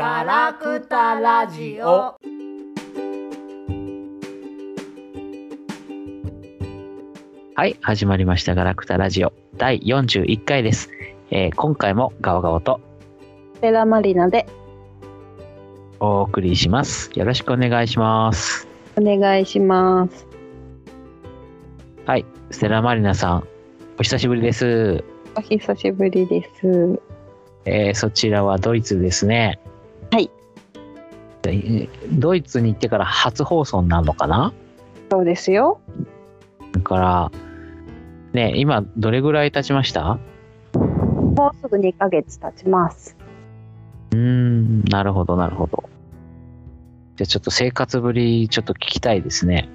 [0.00, 2.16] ガラクタラジオ
[7.54, 10.88] はい、始まりましたガラクタラジオ第41回です。
[11.30, 12.80] えー今回もガオガオと
[13.56, 14.46] ステラマリナで
[15.98, 17.10] お送りします。
[17.14, 18.66] よろしくお願いします。
[18.96, 20.26] お願いします。
[22.06, 23.46] はい、ステラマリナさん、
[23.98, 25.04] お久しぶりです。
[25.36, 26.98] お久しぶりです。
[27.66, 29.60] えーそちらはドイツですね。
[32.12, 34.52] ドイツに行ってから初放送になるのかな？
[35.10, 35.80] そうですよ。
[36.72, 37.32] だから、
[38.32, 40.18] ね、今どれぐらい経ちました？
[40.74, 43.16] もうすぐ2ヶ月経ちます。
[44.12, 45.84] うーん、なるほど、なるほど。
[47.16, 49.68] じゃあちょっと生活ぶり、ちょっと聞きたいですね。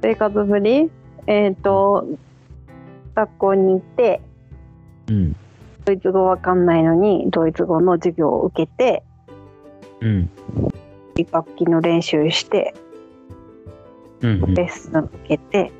[0.00, 0.90] 生活ぶり？
[1.26, 2.06] えっ、と、
[3.14, 4.20] 学校に行って、
[5.08, 5.36] うん、
[5.84, 9.04] ドイツ語わかんないのに、ドイツ語の授業を受けて、
[10.02, 10.30] うん、
[11.30, 12.74] 楽器の練習して、
[14.20, 15.72] うん、うんレッスン受けて、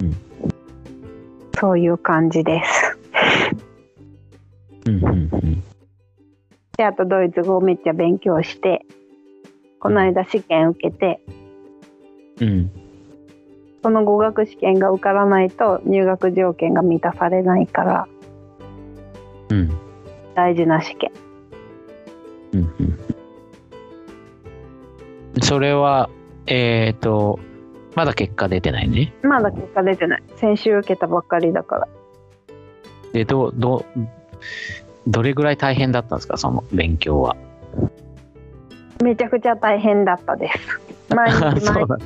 [0.00, 0.16] うん
[1.58, 2.98] そういう感じです。
[4.86, 5.62] うん、うん、うん。
[6.78, 8.86] で、あとドイツ語をめっちゃ勉強して、
[9.78, 11.20] この間試験受けて、
[12.40, 12.70] うん、
[13.82, 18.08] その語学試験が受からないと入学条件が満たされないから
[19.50, 19.70] うん、
[20.34, 21.10] 大事な試験
[22.52, 22.89] うん、うん。
[25.50, 26.08] それは、
[26.46, 27.40] えっ、と、
[27.96, 29.12] まだ結果出てないね。
[29.24, 30.22] まだ結果出てない。
[30.36, 31.88] 先週受けたばっかりだから。
[33.12, 34.00] で、どう、どう、
[35.08, 37.34] どれぐらい大変だったんですか、その勉強は。
[39.02, 40.80] めちゃくちゃ大変だったです。
[41.12, 41.98] 毎日毎そうだ。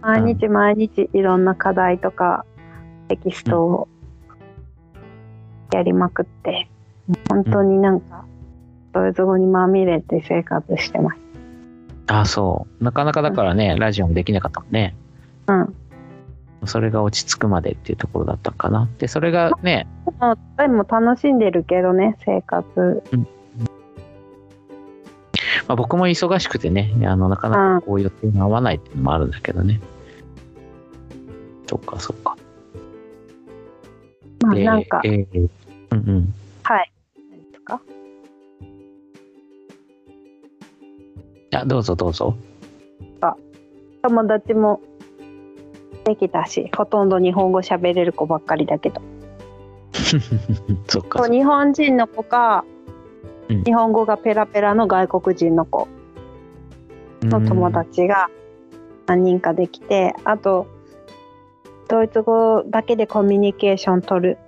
[0.00, 2.44] 毎日毎日いろんな課題とか
[3.06, 3.88] テキストを
[5.72, 6.68] やりまくって
[7.30, 8.24] 本当になんか
[8.92, 11.27] ドイツ語にまみれて生活してます
[12.08, 12.84] あ、そう。
[12.84, 14.94] なかなかだからね、ラジオもできなかったもんね。
[15.46, 15.74] うん
[16.64, 18.88] それが落ち着くまでっていうところだったかな。
[18.98, 19.86] で、それがね、
[20.20, 23.00] もうでも楽しんでるけどね生活
[25.68, 29.80] まあ、僕も忙しくてね、あの、なかなかこう予定が合わないっていうのもあるんだけどね。
[31.68, 32.36] そっか、そっか。
[34.40, 35.48] でまあなんか、えー
[35.92, 36.34] うんうん。
[36.64, 36.92] はい
[37.30, 37.80] 何ですか？
[41.60, 42.36] あ、どうぞどうぞ。
[44.02, 44.80] 友達も
[46.04, 49.02] できたしほとんど日本語喋れる子ばっかりだけど
[50.88, 51.28] そっか。
[51.28, 52.64] 日本人の子か、
[53.48, 55.88] うん日本語がペラペラの外国人の子
[57.22, 58.28] の友達が
[59.06, 60.66] 何人かできて、あと
[61.88, 64.38] ドイツ語だけでコミュニケーション取る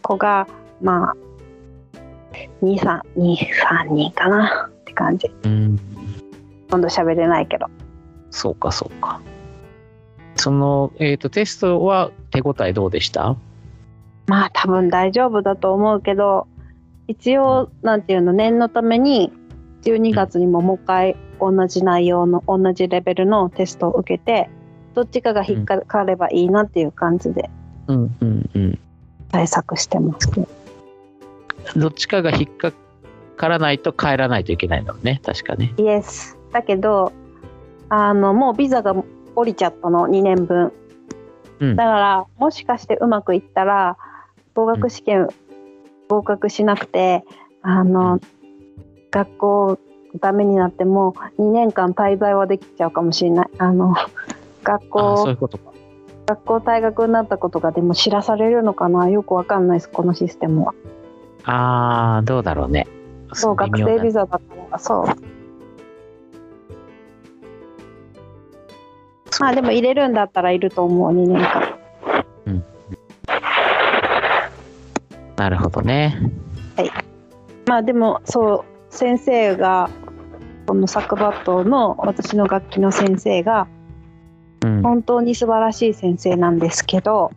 [0.00, 0.48] 子が
[0.80, 1.16] まあ
[2.62, 3.02] 23
[3.92, 5.91] 人かなって感じうん。
[6.76, 6.78] うん。
[6.78, 7.66] ほとんど喋れないけど
[8.30, 9.20] そうか、そうか。
[10.36, 13.36] その、えっ、と、テストは手応えどうでした？
[14.26, 16.46] まあ多分大丈夫だと思うけど
[17.08, 19.32] 一応なんていうの念のために
[19.82, 24.48] 12月にももう一回同じ内容の同じレベルのテストを受けて
[24.94, 27.50] どっちかが引っかかればいいなっていう感じで
[27.88, 28.78] うんうんうん。
[29.30, 30.46] 対策してますね。
[31.76, 32.72] どっちかが引っか
[33.36, 35.20] からないと帰らないといけないんだもんね。
[35.24, 35.74] 確かね。
[35.78, 37.12] イエスだけど
[37.88, 38.94] あのもうビザが
[39.34, 40.72] 降りちゃったの2年分。
[41.60, 41.76] うん。
[41.76, 43.96] だからもしかしてうまくいったら
[44.54, 45.28] 合格試験
[46.08, 47.24] 合格しなくて
[47.62, 48.20] あの
[49.10, 49.78] 学校
[50.20, 53.50] ダメになっても2年間滞在はできちゃうかもしれない。
[53.58, 53.94] あの
[54.62, 55.36] 学校。
[56.24, 59.08] 学校退学になったことがでも知らされるのかな？
[59.08, 60.74] よくわかんないですこのシステムは。
[61.44, 62.86] ああ、どうだろうね。
[63.32, 65.06] そう学生ビザだからそう
[69.40, 71.82] まあでも入れるんだったらいると思う2年間。
[75.36, 76.30] なるほどね。
[77.66, 79.90] まあでもそう先生が
[80.66, 83.66] このサクバットの私の楽器の先生が
[84.64, 84.82] うん。
[84.82, 87.32] 本当に素晴らしい先生なんですけど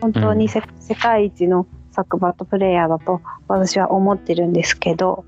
[0.00, 5.24] 本当にせ、世界一のサクバットプレイヤーだと私は思ってるんですけど、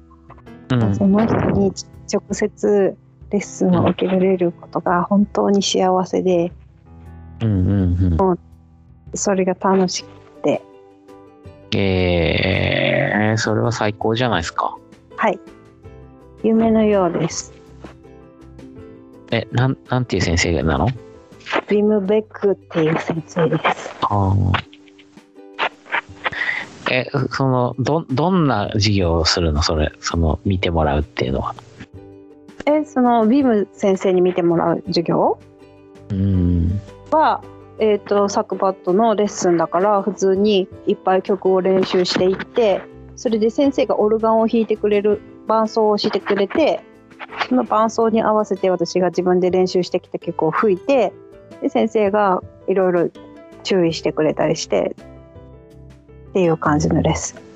[0.71, 0.95] うん。
[0.95, 1.73] その人に
[2.13, 2.97] 直接
[3.33, 6.53] レッスンを受けられることが本当に幸せで
[7.41, 8.39] うんうんうん。
[9.15, 10.09] それが楽しく
[10.43, 10.63] て。
[11.75, 14.77] えー、それは最高じゃないですか。
[15.17, 15.41] はい。
[16.45, 17.53] 夢のようです。
[19.31, 20.89] え、なん、なんていう先生なの？
[21.69, 23.91] ビムベックっていう先生です。
[24.03, 24.53] あー。
[26.91, 29.63] え、その、ど、どんな授業をするの？
[29.63, 31.55] それ、その、見てもらうっていうのは。
[32.67, 35.39] えそのビーム先生に見てもらう授業？
[36.11, 36.81] うん。
[37.11, 37.43] は、
[37.79, 42.83] えー、とサクバットのレッスンだから普通にいっぱい曲を練習していって
[43.17, 46.83] それで先生がオルガンを弾いてくれる伴奏をしてくれて
[47.49, 51.13] その伴奏に合わせて私が自分で練習してきた曲を吹いて
[51.61, 53.11] で先生がいろいろ
[53.63, 54.97] 注意してくれたりして
[56.31, 57.52] っていう感じのレッスン。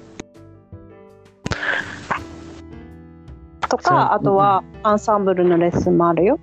[3.68, 6.38] とかあとはアンサンブルのレッスンもあるよ。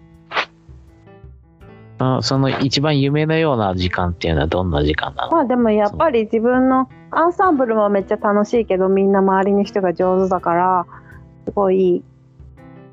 [1.99, 5.31] あその一番夢のような時間っていうのはどんな時間なの？
[5.31, 10.85] まあでもやっぱり自分のアンサンブルもめっちゃ楽しいけどみんな周りの人が上手だから
[11.45, 12.03] すごい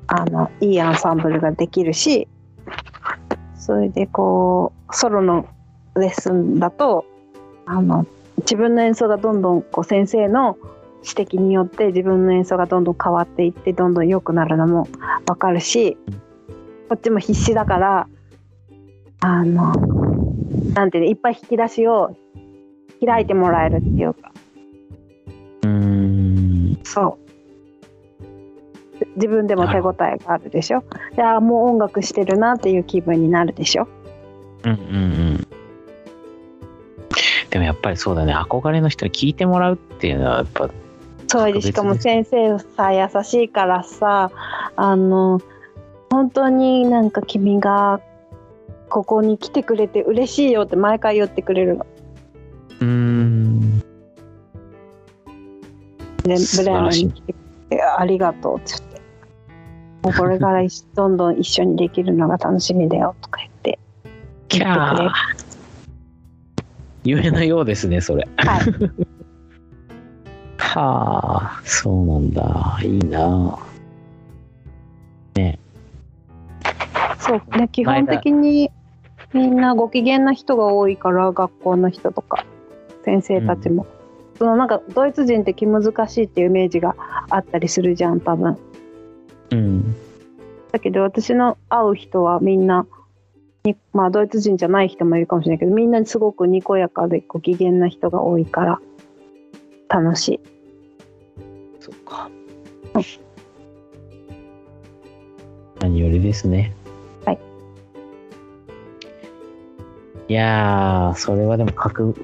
[0.07, 2.27] あのいいアンサンブルができるし
[3.55, 5.47] それでこうソロの
[5.95, 7.05] レッスンだと
[7.65, 8.05] あの
[8.37, 10.57] 自分の演奏がどんどんこう先生の
[11.03, 14.87] 指摘によって自分の演奏がどんどん変わっていってどんどん良くなるのも
[15.25, 15.97] 分かるし
[16.89, 18.07] こっちも必死だから
[19.21, 19.73] あの
[20.73, 22.15] なんていうのいっぱい引き出しを
[23.03, 24.31] 開いてもらえるっていうか
[25.63, 26.79] うーん。
[26.83, 27.21] そう
[29.15, 30.83] 自分でも手応えがあるでしょ
[31.15, 33.87] であーもう音楽してるなっていう気分になるでしょ
[34.63, 34.97] うんうんう
[35.39, 35.47] ん。
[37.49, 38.33] でもやっぱりそうだね。
[38.33, 40.69] 憧れの人に聞いてもらうっていうのはやっぱ、
[41.31, 44.31] そうでしかも先生さ優しいからさ
[44.75, 45.39] あの
[46.09, 48.01] 本当になんか君が
[48.89, 51.85] ここに来てくれて嬉しいよって毎回言ってくれるの。
[52.81, 53.79] うーん。
[53.79, 53.83] で
[56.23, 57.35] ブレア素晴らしいに来てく
[57.69, 59.01] れてありがとうって言って
[60.03, 63.79] もうこれからどんどん一緒にできるのが楽しみだよとか言って
[64.49, 65.11] キ言ってくれる。
[67.05, 68.27] 夢のようですね、それ。
[68.35, 69.20] はい
[70.73, 72.79] はあ、そうなんだ。
[72.83, 73.59] いいな。
[77.19, 78.71] そうね基本的に
[79.33, 82.45] みんなご機嫌な人が多いから学校の人とか
[83.05, 83.87] 先生たちも、
[84.37, 86.95] そのなんかドイツ人って気難しいっていうイメージが
[87.29, 88.57] あったりするじゃん多分
[89.51, 89.95] うん。
[90.71, 92.85] だけど私の会う人はみんな
[93.63, 98.81] にまあドイツ人じゃない人もいるかもしれないけどみんなすごくにこやかでご機嫌な人が多いから
[99.87, 100.50] 楽しい。
[105.79, 106.73] 何よりですね。
[107.25, 107.39] はい。
[110.27, 112.15] いやー、それはでも書く、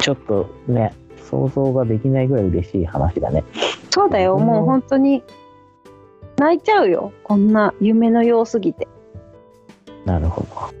[0.00, 0.94] ちょっとね、
[1.30, 3.44] 想像ができないぐらい嬉しい話だね。
[3.90, 5.22] そうだようんもう本当に
[6.38, 8.86] 泣いちゃうよこんな夢のようすぎて
[10.04, 10.80] なるほど。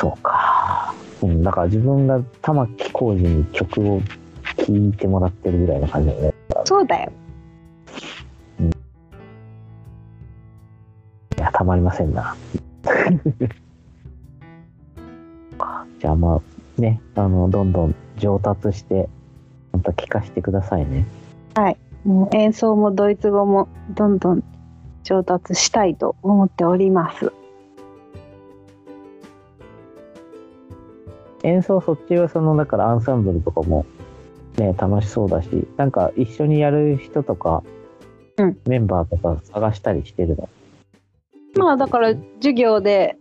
[0.00, 0.94] そうか。
[1.22, 4.00] うん、だから自分が玉置浩二に曲を
[4.66, 6.34] 聴いてもらってるぐらいの感じだよね。
[6.64, 7.12] そうだよ
[11.38, 12.36] いや、たまりませんな。
[15.98, 16.40] じゃあまあ、
[16.80, 19.08] ね、あの、どんどん上達して、
[19.72, 21.06] また聞かせてくださいね。
[22.04, 24.42] もう演奏もドイツ語もどんどん
[25.04, 27.32] 上達したいと思っております
[31.42, 33.86] 演奏そっちはその、だからアンサンブルとかも、
[34.60, 37.64] ね、楽しそうだし、なんか一緒にやる人とか、
[38.38, 40.48] うんメンバーとか探したりしてるの？
[41.56, 43.16] まあだから授業で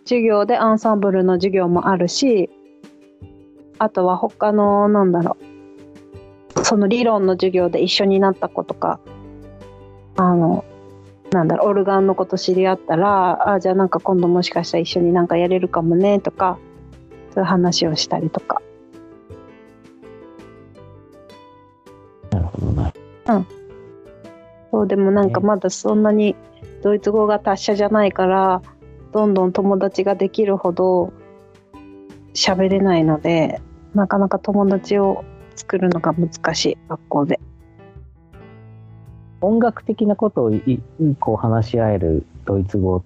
[0.00, 2.50] 授業でアンサンブルの授業もあるし
[3.78, 5.38] あとは他のなんだろ
[6.56, 9.00] うその理論の授業で一緒になった子とか
[10.16, 10.64] あの
[11.30, 16.58] なんだろうオルガンのこと知り合ったらあじゃあなんか今度もしかしたら一緒になんかやれるかもねとか
[17.32, 18.60] そういう話をしたりとか
[23.26, 23.46] どな。
[24.70, 26.34] そうでもなんかまだそんなに
[26.82, 28.62] ドイツ語が達者じゃないから
[29.12, 31.12] どんどん友達ができるほど
[32.34, 33.60] 喋れないので
[33.94, 37.40] なかなか友達を作るのが難しい学校で。
[39.40, 40.80] 音楽的なことをいい
[41.20, 43.04] こう話し合えるドイツ語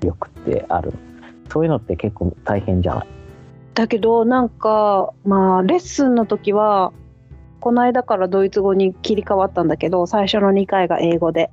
[0.00, 0.92] 力ってある？
[1.48, 3.06] そういうのって結構大変じゃない？
[3.74, 6.92] だけどなんかまあレッスンの時は
[7.62, 11.48] この間からドイツ語に切り替わったんだけど最初の2回が英語で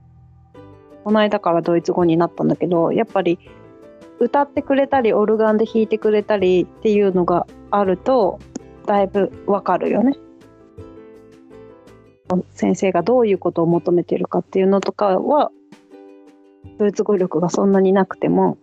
[1.04, 3.38] この間からドイツ語になったんだけどやっぱり
[4.20, 8.39] 歌ってくれたりオルガンで弾いてくれたりっていうのがあると
[8.88, 10.18] だいぶわかるよね。
[12.51, 15.51] 先生がどういうことを求めてるかっていうのとかは
[16.80, 18.58] ドイツ語力がそんなになくても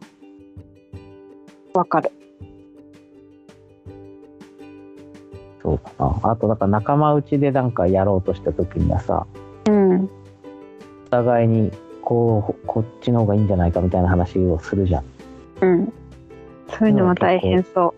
[1.74, 2.10] わかる。
[5.66, 9.26] そうだああと、だから仲間内でなんかやろうとした時にはさ、
[9.68, 10.04] うん。
[10.04, 10.08] お
[11.10, 15.04] 互いにこう、こっちの方がいいんじゃないかみたいな話をするじゃん。
[15.62, 15.92] うん。
[16.78, 17.94] そういうのは大変そ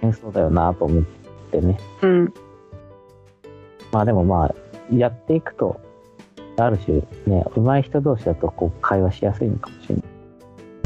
[0.00, 1.04] 変そうだよなと思っ
[1.50, 1.78] てね。
[2.00, 2.06] う。
[2.06, 2.34] うん。
[3.92, 4.54] まあでもまあ、
[4.90, 5.78] やっていくと、
[6.56, 10.04] ある種ね、上手い人同士だとこう会話しやすいのかもしれない。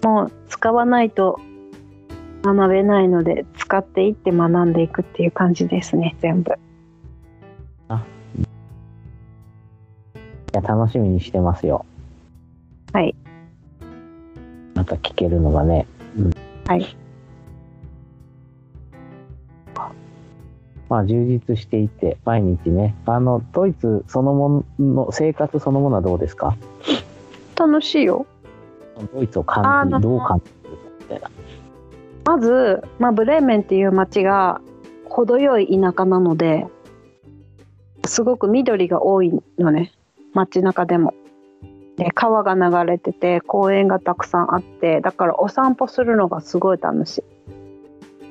[0.02, 1.38] もう使わないと
[2.42, 6.52] 学べないので、使っていって学んでいくっていう感じですね、全部。
[10.52, 11.86] いや、楽しみにしてますよ。
[12.92, 13.14] はい。
[14.74, 15.86] また聞けるのがね。
[16.66, 16.96] はい。
[20.88, 26.56] まあ充実していて、毎日ね、あの、ドイツそのもの、生活そのものはどうですか？
[27.56, 28.26] 楽しいよ。
[29.14, 31.30] ドイツを感じ、どう感じるかみたいな。
[32.30, 34.60] まず、まあ、ブレーメンっていう町が
[35.04, 36.68] 程よい田舎なので
[38.06, 39.90] すごく緑が多いのね
[40.32, 41.12] 街中でも。
[41.96, 47.24] で川が流れてて公園がたくさんあってだからお散歩するのがすごい楽しい。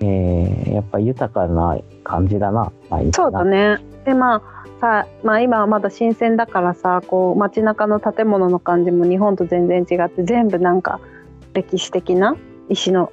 [0.01, 3.43] えー、やっぱ豊かな感じだな、毎日なそうだ。
[3.43, 3.79] ね。
[4.05, 4.41] でまあ
[4.79, 11.01] さまあ今はまだ新鮮だからさこう街中の建物の感じも日本と全然違って全部なんか
[11.53, 12.37] 歴史的な
[12.69, 13.11] 石の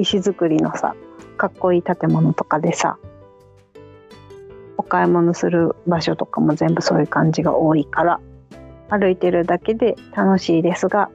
[0.00, 0.94] 石造りのさ
[1.36, 2.98] かっこいい建物とかでさ
[4.76, 8.20] お買い物する場所とかも全部そういう感じが多いから
[8.88, 11.10] 歩いてるだけで楽しいですが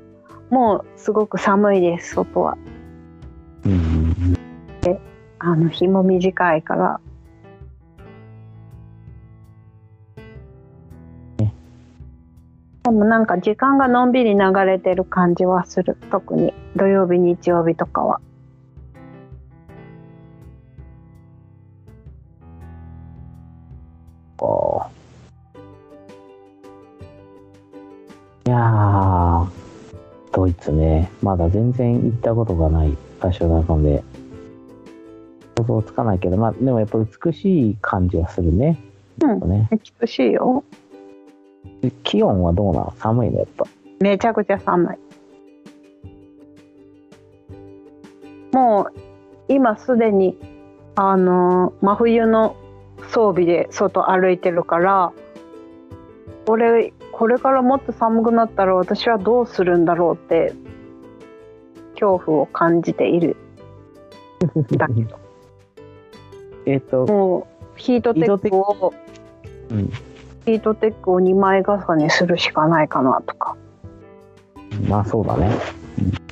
[0.50, 2.58] もうすごく寒いです外は。
[3.66, 3.82] うんうんう
[4.32, 5.00] ん。
[5.40, 7.00] あの日も短いから。
[12.84, 15.98] でもなんか時間がのんびり流れてる感じはする。
[16.12, 18.22] 特に土曜日日曜日とかは
[24.46, 24.86] こ
[28.46, 29.48] ういやー、
[30.32, 34.04] ドイツね、まだ全然行ったことがない場所なので、
[35.58, 38.80] 想像つかないけど、まあ、でもやっぱ美しい感じはするね。
[39.24, 39.68] うんね。
[40.00, 40.64] 美しいよ。
[41.82, 42.94] で気温はどうなの？
[43.00, 43.40] 寒いの？
[43.40, 43.66] やっぱ。
[44.00, 44.98] めちゃくちゃ寒い。
[48.56, 48.94] もう
[49.48, 50.38] 今すでに
[50.96, 52.56] あの真冬の
[53.16, 55.14] 装備で外歩いてるから
[56.46, 60.54] これこれからもっと寒くなったら私はどうするんだろうって
[61.94, 63.38] 恐怖を感じている。
[64.72, 65.18] だけど。
[66.68, 68.94] えっ、と、もうヒートテックを、
[69.72, 69.90] うん。
[70.46, 73.56] ヒートテックを2枚重ねするしかないかなとか。
[74.90, 75.52] まあそうだね。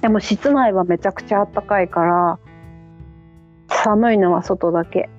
[0.02, 2.40] でも室内はめちゃくちゃ暖かいから
[3.70, 5.10] 寒いのは外だけ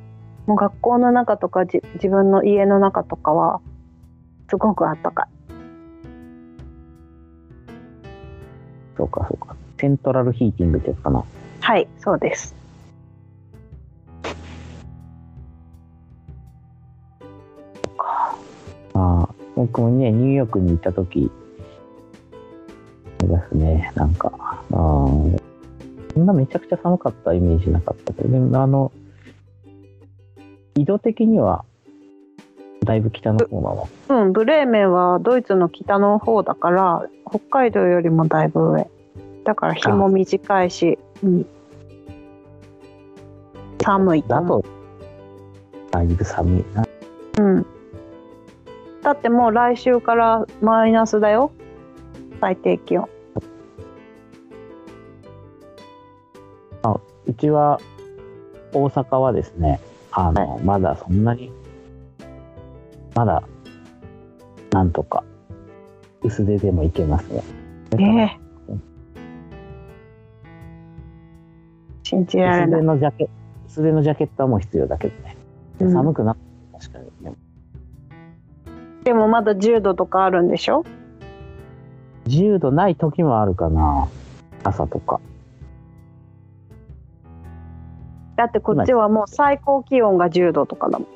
[0.46, 3.60] もう学校の中とかじ自分の家の中とかは
[4.50, 5.26] すごく暖かい
[8.96, 9.56] そうかそうか。
[9.80, 11.24] セントラルヒーティングってやつかな。
[11.60, 12.54] はいそうです
[18.92, 21.30] ああ、僕もね、ニューヨークに行った時
[23.18, 24.70] ですね、なんか、ああ、
[26.12, 28.92] そんなめちゃくちゃ寒かったイメージなかったけど、でもあの、
[30.76, 31.64] 緯度的には、
[32.85, 33.88] だいぶ北の方なの？
[34.09, 38.90] うんブレーメンはドイツの北の方だから北海道よりもだいぶ上
[39.45, 41.47] だから日も短いし、うん、
[43.83, 44.64] 寒いとだと、
[45.90, 46.85] だいぶ寒いな。
[47.38, 47.66] うん。
[49.02, 51.52] だってもう来週からマイナスだよ。
[52.40, 53.09] 最低気温。
[57.26, 57.81] うちは、
[58.75, 59.81] 大阪はですね、
[60.16, 61.50] あの、まだそんなに、
[63.14, 63.42] まだ、
[64.71, 65.25] なんとか、
[66.23, 67.42] 薄手でもいけますね。
[67.99, 68.38] ええ
[72.04, 72.80] 信じられ薄ない。
[72.80, 73.28] 手のジャケ
[73.66, 75.37] 薄手のジャケットはもう必要だけどね。
[75.78, 76.37] でうん寒くな
[76.73, 77.35] 確かにね。
[79.02, 80.85] でもまだ10度とかあるんでしょ
[82.26, 84.09] ？10度ない時もあるかな。
[84.62, 85.21] 朝とか。
[88.37, 91.09] だってこっちはもう最高気温が10度とかだもん。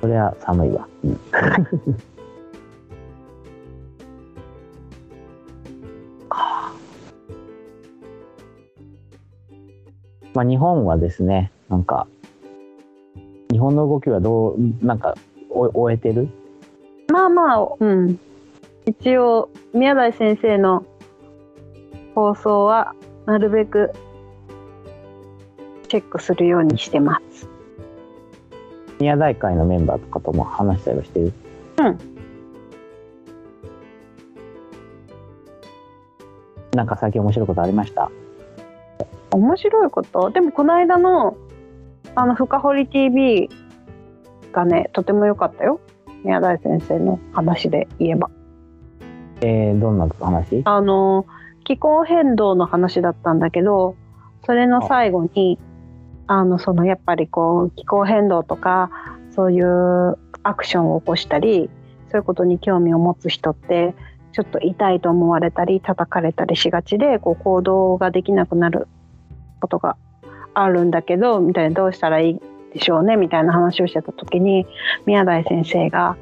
[0.00, 0.88] それは寒いわ。
[1.04, 1.20] うん
[10.34, 12.06] まあ日本はですね、なんか、
[13.50, 15.14] 日本の動きはどう、なんか、
[15.50, 16.28] お終えてる？
[17.12, 18.18] まあまあ、うん。
[18.86, 20.84] 一応、宮台先生の
[22.14, 22.94] 放送は
[23.26, 23.92] なるべく
[25.92, 27.46] チェックするようにしてます。
[28.98, 31.34] 宮大会のメンバーとかとも話したりはしてる？
[31.80, 31.98] うん。
[36.74, 38.10] なんか最近面白いことありました？
[39.32, 40.30] 面白いこと？
[40.30, 41.36] でもこの間の
[42.14, 43.50] あの深掘り TV
[44.50, 45.78] がねとても良かったよ。
[46.24, 48.30] 宮台先生の話で言えば。
[49.42, 50.62] えー、どんな話？
[50.64, 51.26] あの
[51.64, 53.94] 気候変動の話だったんだけど
[54.46, 55.58] それの最後に
[56.32, 58.90] あのそのやっぱりこう気候変動とか
[59.32, 61.68] そういうアクションを起こしたり
[62.10, 63.94] そういうことに興味を持つ人って
[64.32, 68.88] ちょっと痛いと思われたり叩かれたりしがちでこう行動ができなくなる
[69.60, 69.98] ことが
[70.54, 72.40] あるんだけどみたいなどうしたらいい
[72.72, 74.66] でしょうねみたいな話をしてた時に
[75.04, 76.16] 宮台先生が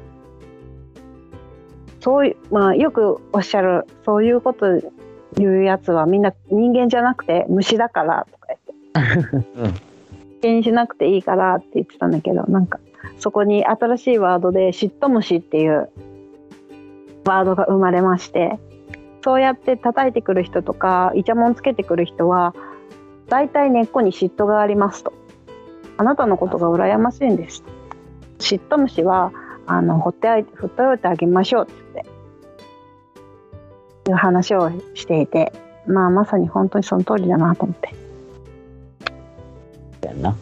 [2.01, 4.65] そういうまあよくおっしゃるそういうこと
[5.37, 8.47] 言うやつはみんな人間じゃなくて虫だからとか
[8.93, 9.47] 言って。
[9.55, 9.90] う ん
[10.41, 12.79] 気にしなくていいからって言ってたんだけどなんか
[13.17, 15.89] そこに新しいワードで嫉妬虫っていう
[17.25, 18.59] ワードが生まれまして
[19.23, 22.55] そうやって叩いてくる人とかイチャモンつけてくる人は
[23.29, 25.13] 大体根っこに嫉妬がありますと。
[25.97, 27.63] あなたのことが羨ましいんです。
[28.39, 29.31] 嫉妬虫は
[29.67, 32.05] あのほってあいほっておいてあげましょうって
[34.09, 35.53] いう話をしていて
[35.85, 38.10] まあまさに本当にその通りだなと思って。
[40.07, 40.35] やんな。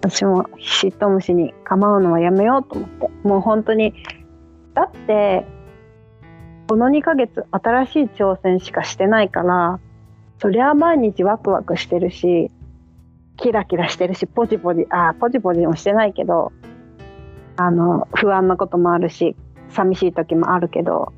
[0.00, 3.10] 私も嫉妬虫に構うのはやめようと思って。
[3.24, 3.94] もう本当に
[4.74, 5.44] だって
[6.68, 9.80] この2ヶ月新しい挑戦しかしてないから
[10.40, 12.50] そりゃ毎日ワクワクしてるし
[13.36, 16.52] キラキラしてるしポジポジあポジポジもしてないけど
[17.56, 19.34] あの不安なこともあるし
[19.70, 21.12] 寂しい時もあるけど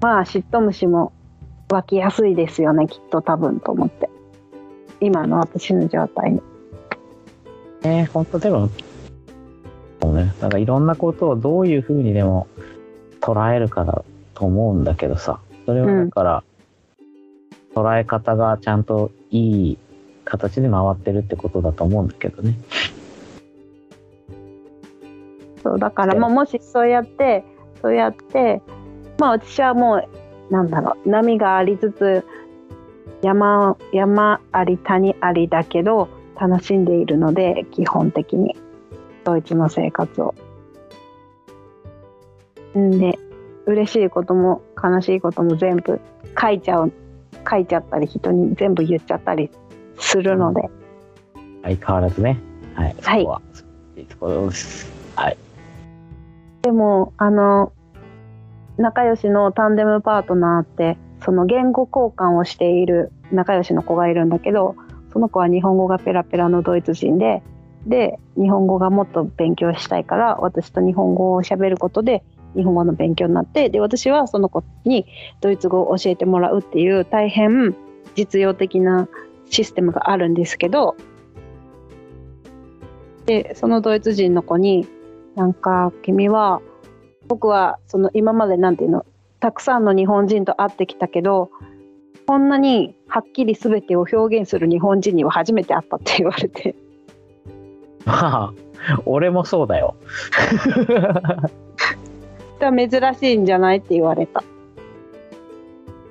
[0.00, 1.12] まあ嫉妬虫も
[1.70, 4.05] 湧きやすいですよねきっと多分と思って。
[5.00, 6.42] 今の私の状態に。
[7.82, 8.68] えー、本当でも
[10.02, 10.34] そうね。
[10.40, 12.46] なんかいろんなことをどういうふうにでも
[13.20, 14.04] 捉えるかだ
[14.34, 15.40] と思うんだけどさ。
[15.64, 16.44] それはだから、
[17.74, 19.78] 捉え方がちゃんといい
[20.24, 22.56] 形で回ってるってことだと思うんだけどね。
[25.62, 27.44] そうだから、まあ、もしそうやって
[27.82, 28.62] そうやって
[29.18, 32.24] まあ私はもうなんだろう波がありつつ
[33.22, 38.56] 山山あり谷ありだけど楽しんでいるので基本的に。
[39.26, 40.34] ドイツの生活を。
[42.78, 43.18] んで
[43.66, 46.00] 嬉しいことも悲しいことも全部
[46.40, 46.92] 書いちゃう
[47.50, 49.50] 書いちゃったり人に全部言っちゃったり
[49.98, 50.70] するので、
[51.64, 52.38] 相変わらずね。
[52.74, 52.96] はい。
[53.00, 53.24] そはい。
[53.24, 53.42] こは、
[53.96, 54.88] いいところです。
[55.16, 55.36] はい。
[56.62, 57.72] でもあの
[58.76, 64.76] 仲良しのタンデムパートナーってその言語交換をしている仲良しの子がいるんだけど
[65.12, 67.42] その子は日本語がペラペラのドイツ人で
[67.86, 72.24] で日本語がもっと勉強したいから私と日本語を喋ることで
[72.54, 75.06] 日本語の勉強になってで私はその子に
[75.40, 77.76] ドイツ語を教えてもらうっていう大変
[78.16, 79.08] 実用的な
[79.48, 80.96] システムがあるんですけど
[83.26, 84.86] でそのドイツ人の子に
[85.34, 86.60] なんか君は
[87.28, 89.04] 僕はその今までなんていうの
[89.40, 91.50] たくさんの日本人と会ってきたけど
[92.26, 96.74] こんなにはっきり全てを表現する日本人には初めて会ったって言われて。
[98.04, 98.52] ま あ
[99.04, 99.94] 俺もそうだよ。
[102.58, 104.42] だ珍しいんじゃないって言われた。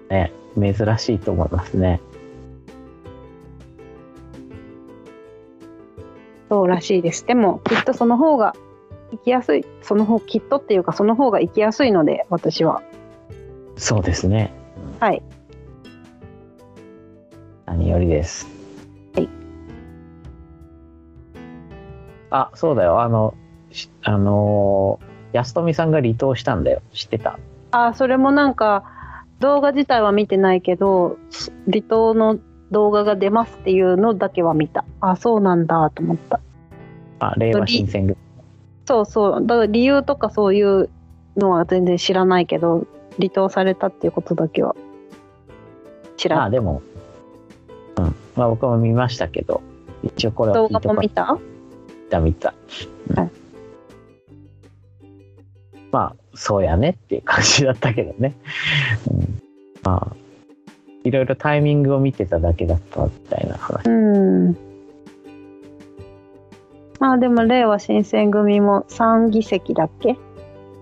[0.09, 2.01] ね珍しいと思いますね。
[6.49, 7.25] そうらしいです。
[7.25, 8.55] でもきっとその方が
[9.11, 9.65] 生きやすい。
[9.81, 12.81] その方きっとっていうかその方が生きやすいので私は
[13.77, 14.53] そうですね。
[14.99, 15.21] はい。
[17.65, 18.47] 何よりです。
[19.15, 19.29] はい。
[22.29, 23.01] あそうだよ。
[23.01, 23.33] あの
[23.71, 26.81] しあのー安富さんが離党したんだよ。
[26.93, 27.38] 知ってた？
[27.71, 28.85] あそれもなんか
[29.41, 31.17] 動画自体は見てないけど
[31.69, 32.39] 離島の
[32.71, 34.85] 動画が出ますっていうのだけは見た。
[35.01, 36.39] あそうなんだと思った。
[37.19, 38.17] あ令和新選組。
[38.85, 39.45] そうそう。
[39.45, 40.89] だから理由とかそういう
[41.35, 44.75] のは全然知らないけど離党されたっていうことだけは
[46.17, 46.39] 知らん。
[46.39, 46.82] まあでも
[47.97, 48.15] うん。
[48.36, 49.62] まあ僕も見ましたけど
[50.04, 51.34] 一応これは動画も見た？
[51.34, 52.54] 見た見た、
[53.10, 53.19] うん。
[53.19, 53.32] はい。
[55.91, 58.36] まあそうやねっていう感じだったけどね、
[59.10, 59.41] うん、
[59.84, 60.15] まあ
[61.04, 63.88] いろいろタイミングを見てただけだったみたいな話。
[63.88, 64.58] うん。
[66.99, 70.17] まあでも令和新選組も3議席だっけ？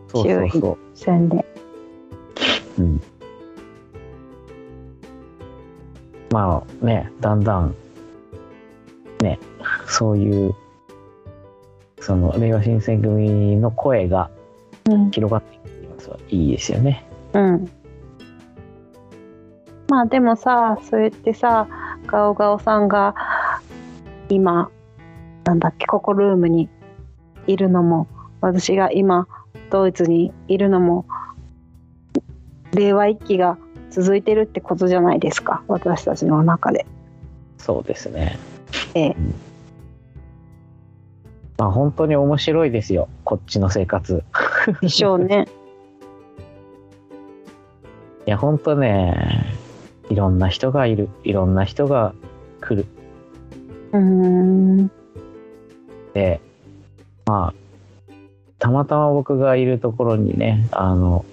[0.08, 0.78] そうそうそう。
[0.96, 1.46] 選で
[6.34, 7.76] まあねだんだん
[9.22, 9.40] ね
[9.88, 10.56] そういう
[12.02, 14.32] その令和新選組の声が
[14.90, 17.06] うん広がっていくっていうのはいいですよね。
[17.34, 17.72] うん。
[19.90, 21.68] まあでもさ、そうやってさ、
[22.08, 23.16] ガオガオさんが
[24.28, 24.72] 今、
[25.46, 26.68] なんだっけ、ココルームに
[27.48, 28.08] いるのも、
[28.42, 29.28] 私が今、
[29.70, 31.06] ドイツにいるのも、
[32.74, 33.58] 令和一揆が
[33.94, 36.88] 続いてるってことじゃないですか、私たちの中で。
[37.60, 38.40] そうですね。
[38.96, 39.16] ええ
[41.60, 44.24] まあ本当に面白いですよこっちの生活。
[44.82, 45.46] でしょうね。
[48.26, 49.46] いや本当ね
[50.10, 52.16] いろんな人がいるいろんな人が
[52.62, 52.88] 来る
[53.92, 54.88] うーん。
[56.16, 56.42] で
[57.28, 57.54] まあ
[58.58, 61.26] たまたま僕がいるところにねあのお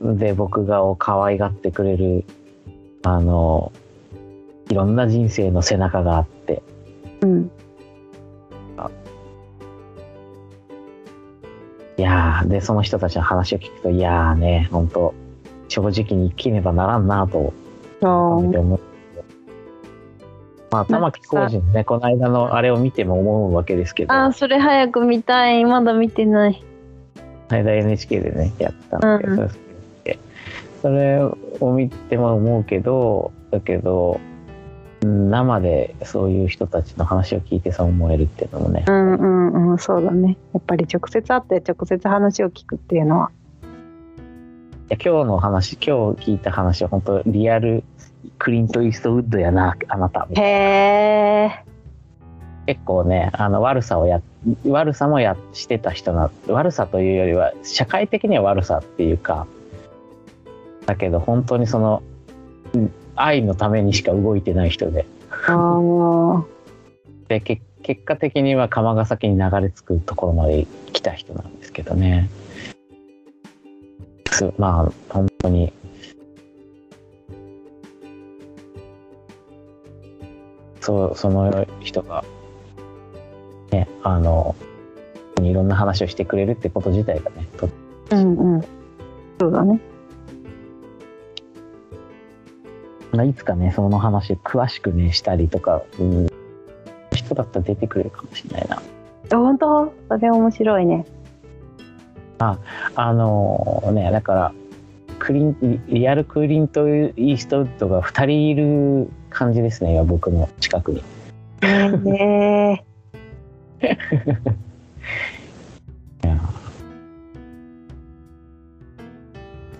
[0.00, 2.24] で僕がを可愛がってくれる
[3.02, 3.72] あの
[4.70, 6.62] いろんな人生の背中があって
[7.22, 7.50] うん。
[11.96, 15.14] いやーでその人たちの話を聞くといやーね本当
[15.66, 17.52] 正直に生きねばならんなと
[18.00, 18.10] そう。
[18.56, 18.80] 思う
[20.70, 25.64] まあ玉置浩二のねこの間のあれを見ても思うわけですけどあー、それ早く見たい。
[25.64, 26.62] まだ見てない。
[27.48, 29.67] 間 NHK でねやってたんだけど、うん
[30.82, 34.20] それを見ても思うけどだけど
[35.02, 40.36] うん生でそういう人たちの話を聞いてそう思えるっていうのもね、うんうんうん、そうだね。
[40.52, 43.30] やっぱり直接会って直接話を聞くっていうのは。
[44.90, 47.84] いや今日の話今日聞いた話は本当リアル
[48.38, 51.64] クリント・イーストウッドやなあなたへえ。
[52.66, 54.22] 結構ねあの悪さをや
[54.66, 59.46] 悪さもやしてた人な悪さというよりは社会的には悪さっていうか
[60.88, 62.02] だけど本当にその
[62.72, 65.04] うん愛のためにしか動いてない人で。
[67.28, 72.30] でけ結果的には釜ヶ崎に流れ着くところまで来た人なんですけどね
[74.30, 75.72] すまあ本当に
[80.80, 82.24] そうその人が
[83.70, 84.56] ねあの
[85.42, 87.68] いろんな話をしてくれるってこと自体がねと
[88.10, 88.62] うんうん。
[89.38, 89.80] そうだね。
[93.12, 96.28] まあいつかねその話詳しくねしたりとか、うん、
[97.12, 98.82] 人だったら出てくれるかもしれないな
[99.30, 99.92] 本当？
[100.08, 101.06] それ面白いね。
[102.40, 102.58] あ
[103.12, 104.52] のねだから
[105.18, 111.02] クリンリアルクリント・イーストウッドが2人いる感じですね今僕の近くに
[111.62, 112.84] へえ。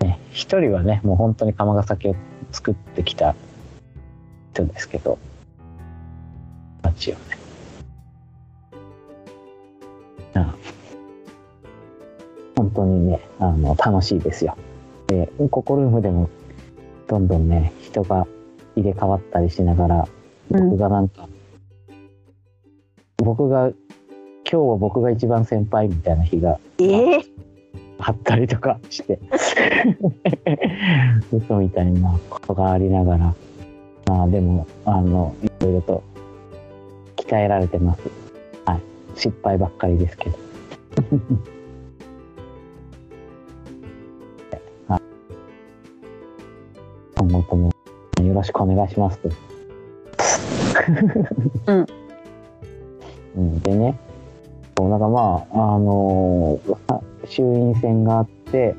[0.01, 2.15] ね一人はねもう本当に釜ヶ崎を
[2.51, 3.35] 作ってきた
[4.53, 5.17] 人ですけど
[6.83, 7.19] 街をね。
[10.33, 10.55] あ。
[12.55, 14.57] 本当にねあの楽しいですよ。
[15.07, 16.29] でココルームでも
[17.07, 18.27] どんどんね人が
[18.75, 20.07] 入れ替わったりしながら
[20.51, 20.69] うん。
[20.69, 21.27] 僕がなんか、
[23.17, 23.75] 僕が今
[24.45, 27.28] 日は僕が一番先輩みたいな日がええ。
[27.99, 29.19] あったりとかして
[31.31, 33.35] 嘘みたいなことがありながら
[34.07, 36.03] まあでもあのいろいろと
[37.29, 38.01] 鍛えられてます。
[38.65, 38.81] はい。
[39.15, 40.37] 失敗ばっかりですけど。
[44.87, 45.01] はい。
[47.17, 47.69] 今後とも
[48.23, 49.29] よろしくお願いしますと。
[51.67, 51.85] うん。
[53.37, 53.59] うん。
[53.59, 54.08] でね
[54.79, 58.75] そうなんかまああのー衆院選があって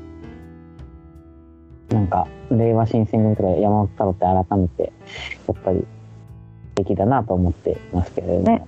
[1.89, 4.91] なんか令和新選組とか山本太郎って改めて
[5.47, 5.85] やっぱり素
[6.73, 8.65] 敵だなと思ってますけれども、ね。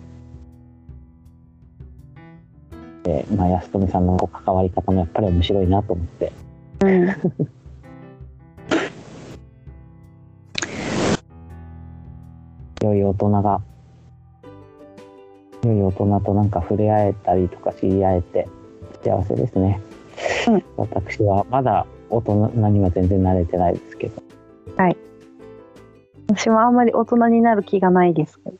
[3.03, 6.31] でまあ、安富さんの関わり方もやっぱり面白いなと思って。
[6.83, 7.07] うん。
[12.83, 13.61] 良い大人が
[15.63, 18.47] 良い大人となんか触れ合えたりとか知り合えて
[19.03, 19.81] 幸せですね、
[20.47, 20.63] うん。
[20.77, 24.23] 私はまだ大人には全然慣れてないですけど。
[26.35, 28.57] 私もあんまり大人になる気がないですけど。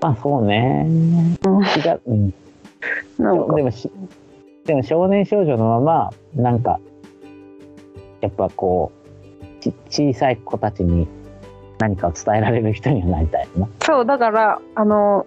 [0.00, 0.84] まあそうね。
[0.86, 1.32] うん。
[1.32, 2.34] 違う、うん、
[3.18, 3.54] なんか。
[3.54, 3.90] でもし
[4.66, 6.80] でも少年少女のままなんか
[8.20, 8.92] やっぱこ
[9.40, 11.06] うち小さい子たちに
[11.78, 13.68] 何かを伝えられる人にはなりたいな。
[13.82, 15.26] そうだからあの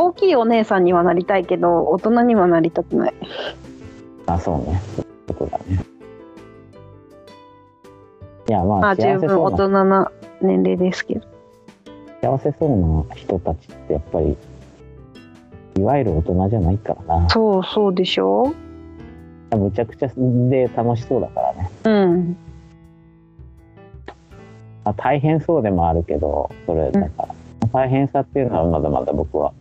[0.00, 3.14] 大きいお姉さんにはなりたいけど大人にはなりたくない。
[4.26, 4.80] あそうね。
[4.96, 5.84] そういうことだね。
[8.48, 10.10] いやまあまあ十分大人な
[10.40, 11.26] 年齢ですけど。
[12.22, 14.36] 幸せそうな人たちってやっぱり
[15.76, 17.28] いわゆる大人じゃないからな。
[17.30, 18.52] そうそうでしょ？
[19.52, 22.36] むちゃくちゃで楽しそうだからね、うん。
[24.84, 27.34] まあ、大変そうでもあるけどそれだから、
[27.72, 29.52] 大変さっていうのはまだまだ僕は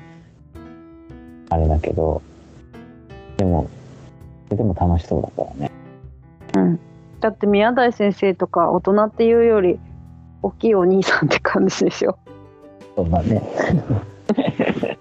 [1.50, 2.22] あれだけど
[3.38, 3.70] でも
[4.50, 5.72] でも楽しそうだからね。
[6.56, 6.80] うん。
[7.20, 9.80] だって宮台先生とか大人っていうより
[10.42, 12.18] 大きいお兄さんって感じでしょ。
[12.96, 13.42] そうだね。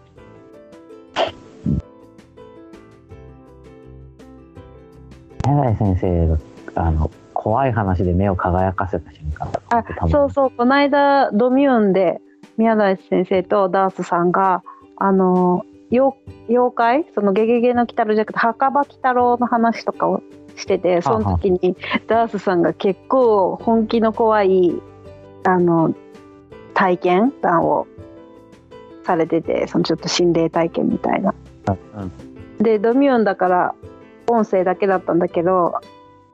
[5.46, 6.38] 宮台先生が
[6.74, 10.50] あの怖い話で目を輝かせた瞬間とかあそうそう。
[10.50, 12.20] この間ドミューンで
[12.58, 14.62] 宮台先生とダースさんが
[14.96, 16.16] あの妖
[16.48, 17.06] 妖怪？
[17.14, 20.22] その「ゲゲゲの鬼太郎」じゃなくて墓場鬼太郎の話とかを
[20.56, 24.80] しててその時にダースさんが結構本気の怖い
[25.44, 25.94] あの
[26.74, 27.86] 体験談を
[29.04, 31.34] されててそのちょっと心霊体験みたいな。
[31.66, 32.12] うん。
[32.62, 33.74] でドミューンだから
[34.26, 35.74] 音声だけだったんだけど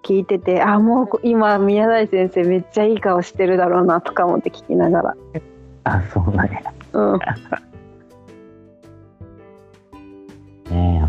[0.03, 5.17] 聞いててあもう今宮台先生めっちゃいい顔してるだろうなとか思って聞きながら。
[5.85, 6.63] あそうなんや。
[6.95, 7.19] うん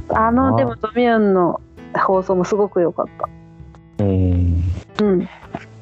[0.10, 1.62] あのでもドミューンの
[1.94, 3.30] 放送もすごく良かった。
[4.00, 5.30] えーうん、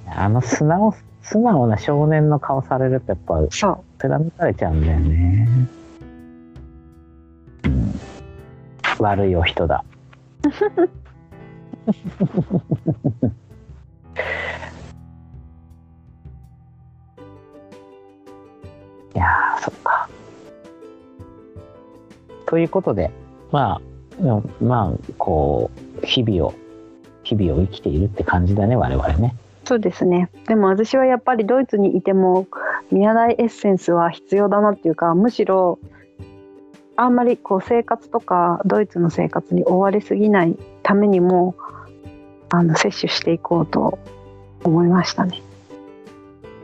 [0.07, 3.83] あの素直素直な少年の顔されるとやっぱそう。
[4.03, 5.47] 貫かれちゃうんだよね、
[7.63, 7.93] うん、
[8.99, 9.85] 悪いお人だ。
[19.15, 20.09] いやーそっか。
[22.47, 23.09] ということで
[23.51, 23.92] まあ
[24.61, 25.69] まあこ
[26.01, 26.53] う日々を
[27.23, 30.29] 日々を生きているって感じだね我々ねそうですね。
[30.47, 32.47] でも私はやっぱりドイツにいても
[32.91, 35.79] 宮台エッセンスは必要だなっていうか、むしろ
[36.97, 41.55] あんまりこう生活とかドイツの生活に追われすぎないためにも
[42.49, 43.99] あの摂取していこうと
[44.65, 45.41] 思いましたね。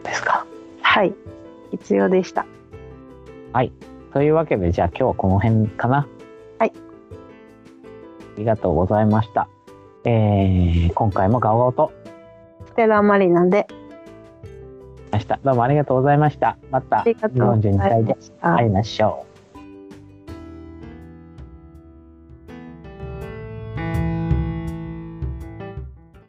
[0.03, 0.45] ですか？
[0.81, 1.13] はい、
[1.71, 2.45] 必要でした。
[4.11, 6.07] というわけでじゃあ今日はこの辺かな
[6.57, 6.88] はいあ
[8.39, 9.47] りがとうございました。
[10.05, 11.91] えー、今回もガオガオと。
[12.65, 13.67] ステラマリナで。
[15.11, 16.57] ましたどうもありがとうございました。
[16.71, 18.17] またありがとうござい42回で。
[18.41, 19.28] 会いましょう